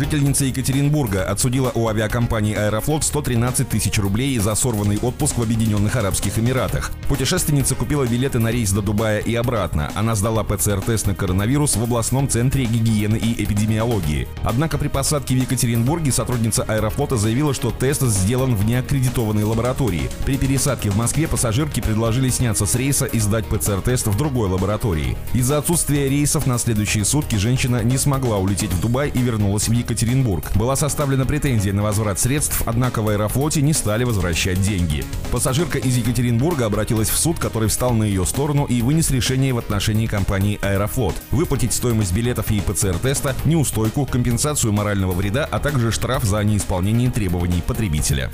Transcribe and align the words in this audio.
Жительница 0.00 0.46
Екатеринбурга 0.46 1.24
отсудила 1.24 1.72
у 1.74 1.86
авиакомпании 1.86 2.54
«Аэрофлот» 2.54 3.04
113 3.04 3.68
тысяч 3.68 3.98
рублей 3.98 4.38
за 4.38 4.54
сорванный 4.54 4.96
отпуск 4.96 5.36
в 5.36 5.42
Объединенных 5.42 5.94
Арабских 5.94 6.38
Эмиратах. 6.38 6.92
Путешественница 7.06 7.74
купила 7.74 8.06
билеты 8.06 8.38
на 8.38 8.50
рейс 8.50 8.72
до 8.72 8.80
Дубая 8.80 9.18
и 9.18 9.34
обратно. 9.34 9.92
Она 9.94 10.14
сдала 10.14 10.42
ПЦР-тест 10.42 11.06
на 11.06 11.14
коронавирус 11.14 11.76
в 11.76 11.82
областном 11.82 12.30
центре 12.30 12.64
гигиены 12.64 13.16
и 13.16 13.44
эпидемиологии. 13.44 14.26
Однако 14.42 14.78
при 14.78 14.88
посадке 14.88 15.34
в 15.34 15.38
Екатеринбурге 15.42 16.12
сотрудница 16.12 16.62
«Аэрофлота» 16.62 17.18
заявила, 17.18 17.52
что 17.52 17.70
тест 17.70 18.00
сделан 18.00 18.54
в 18.54 18.64
неаккредитованной 18.64 19.44
лаборатории. 19.44 20.08
При 20.24 20.38
пересадке 20.38 20.88
в 20.88 20.96
Москве 20.96 21.28
пассажирки 21.28 21.80
предложили 21.80 22.30
сняться 22.30 22.64
с 22.64 22.74
рейса 22.74 23.04
и 23.04 23.18
сдать 23.18 23.44
ПЦР-тест 23.48 24.06
в 24.06 24.16
другой 24.16 24.48
лаборатории. 24.48 25.18
Из-за 25.34 25.58
отсутствия 25.58 26.08
рейсов 26.08 26.46
на 26.46 26.56
следующие 26.56 27.04
сутки 27.04 27.36
женщина 27.36 27.82
не 27.82 27.98
смогла 27.98 28.38
улететь 28.38 28.72
в 28.72 28.80
Дубай 28.80 29.10
и 29.10 29.18
вернулась 29.18 29.68
в 29.68 29.72
Екатеринбург 29.72 29.89
Екатеринбург. 29.90 30.44
Была 30.54 30.76
составлена 30.76 31.24
претензия 31.24 31.72
на 31.72 31.82
возврат 31.82 32.18
средств, 32.20 32.62
однако 32.64 33.02
в 33.02 33.08
Аэрофлоте 33.08 33.60
не 33.60 33.72
стали 33.72 34.04
возвращать 34.04 34.62
деньги. 34.62 35.04
Пассажирка 35.32 35.78
из 35.78 35.96
Екатеринбурга 35.96 36.66
обратилась 36.66 37.08
в 37.10 37.16
суд, 37.16 37.40
который 37.40 37.68
встал 37.68 37.92
на 37.92 38.04
ее 38.04 38.24
сторону 38.24 38.66
и 38.66 38.82
вынес 38.82 39.10
решение 39.10 39.52
в 39.52 39.58
отношении 39.58 40.06
компании 40.06 40.60
«Аэрофлот». 40.62 41.14
Выплатить 41.32 41.72
стоимость 41.72 42.12
билетов 42.12 42.50
и 42.52 42.60
ПЦР-теста, 42.60 43.34
неустойку, 43.44 44.06
компенсацию 44.06 44.72
морального 44.72 45.12
вреда, 45.12 45.48
а 45.50 45.58
также 45.58 45.90
штраф 45.90 46.22
за 46.22 46.42
неисполнение 46.44 47.10
требований 47.10 47.62
потребителя. 47.66 48.30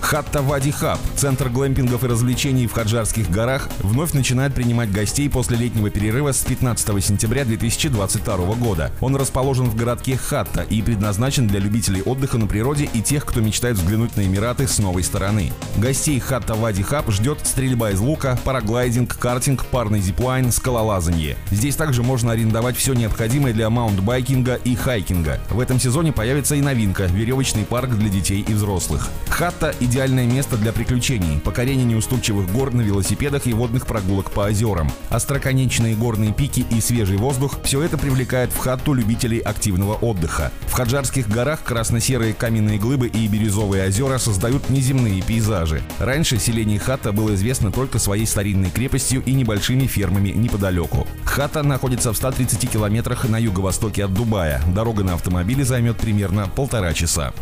Хатта 0.00 0.42
Вади 0.42 0.72
Хаб, 0.72 0.98
центр 1.16 1.50
глэмпингов 1.50 2.02
и 2.02 2.06
развлечений 2.06 2.66
в 2.66 2.72
Хаджарских 2.72 3.30
горах, 3.30 3.68
вновь 3.80 4.12
начинает 4.12 4.54
принимать 4.54 4.90
гостей 4.90 5.28
после 5.28 5.56
летнего 5.56 5.90
перерыва 5.90 6.32
с 6.32 6.40
15 6.40 7.04
сентября 7.04 7.44
2022 7.44 8.36
года. 8.54 8.90
Он 9.00 9.14
расположен 9.14 9.66
в 9.66 9.76
городке 9.76 10.16
Хат 10.16 10.47
Хатта 10.48 10.62
и 10.62 10.80
предназначен 10.80 11.46
для 11.46 11.60
любителей 11.60 12.00
отдыха 12.02 12.38
на 12.38 12.46
природе 12.46 12.88
и 12.94 13.02
тех, 13.02 13.26
кто 13.26 13.40
мечтает 13.40 13.76
взглянуть 13.76 14.16
на 14.16 14.22
Эмираты 14.22 14.66
с 14.66 14.78
новой 14.78 15.02
стороны. 15.02 15.52
Гостей 15.76 16.18
Хатта 16.20 16.54
Вади 16.54 16.82
Хаб 16.82 17.10
ждет 17.10 17.40
стрельба 17.44 17.90
из 17.90 18.00
лука, 18.00 18.38
параглайдинг, 18.44 19.18
картинг, 19.18 19.66
парный 19.66 20.00
зиплайн, 20.00 20.50
скалолазанье. 20.50 21.36
Здесь 21.50 21.76
также 21.76 22.02
можно 22.02 22.32
арендовать 22.32 22.76
все 22.76 22.94
необходимое 22.94 23.52
для 23.52 23.68
маунтбайкинга 23.68 24.54
и 24.54 24.74
хайкинга. 24.74 25.40
В 25.50 25.60
этом 25.60 25.78
сезоне 25.78 26.12
появится 26.12 26.54
и 26.54 26.62
новинка– 26.62 27.04
веревочный 27.06 27.64
парк 27.64 27.90
для 27.90 28.08
детей 28.08 28.42
и 28.46 28.54
взрослых. 28.54 29.08
Хатта– 29.28 29.74
идеальное 29.80 30.26
место 30.26 30.56
для 30.56 30.72
приключений, 30.72 31.40
покорения 31.40 31.84
неуступчивых 31.84 32.50
гор 32.52 32.72
на 32.72 32.80
велосипедах 32.80 33.46
и 33.46 33.52
водных 33.52 33.86
прогулок 33.86 34.30
по 34.30 34.46
озерам. 34.46 34.90
Остроконечные 35.10 35.94
горные 35.94 36.32
пики 36.32 36.64
и 36.70 36.80
свежий 36.80 37.18
воздух– 37.18 37.58
все 37.64 37.82
это 37.82 37.98
привлекает 37.98 38.50
в 38.50 38.58
Хатту 38.58 38.94
любителей 38.94 39.40
активного 39.40 39.94
отдыха 39.94 40.27
отдыха. 40.28 40.52
В 40.68 40.72
Хаджарских 40.72 41.28
горах 41.28 41.62
красно-серые 41.64 42.32
каменные 42.34 42.78
глыбы 42.78 43.08
и 43.08 43.26
бирюзовые 43.26 43.88
озера 43.88 44.18
создают 44.18 44.70
неземные 44.70 45.20
пейзажи. 45.22 45.82
Раньше 45.98 46.38
селение 46.38 46.78
Хата 46.78 47.10
было 47.12 47.34
известно 47.34 47.72
только 47.72 47.98
своей 47.98 48.26
старинной 48.26 48.70
крепостью 48.70 49.22
и 49.24 49.32
небольшими 49.32 49.86
фермами 49.86 50.28
неподалеку. 50.30 51.06
Хата 51.24 51.62
находится 51.62 52.12
в 52.12 52.16
130 52.16 52.70
километрах 52.70 53.28
на 53.28 53.38
юго-востоке 53.38 54.04
от 54.04 54.14
Дубая. 54.14 54.62
Дорога 54.74 55.04
на 55.04 55.14
автомобиле 55.14 55.64
займет 55.64 55.96
примерно 55.96 56.48
полтора 56.48 56.92
часа. 56.92 57.32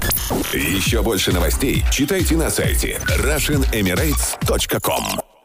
Еще 0.52 1.02
больше 1.02 1.32
новостей 1.32 1.82
читайте 1.90 2.36
на 2.36 2.50
сайте 2.50 3.00
RussianEmirates.com 3.06 5.35